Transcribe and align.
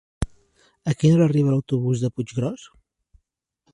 A 0.91 0.95
quina 1.01 1.15
hora 1.17 1.27
arriba 1.31 1.53
l'autobús 1.55 2.03
de 2.07 2.13
Puiggròs? 2.15 2.65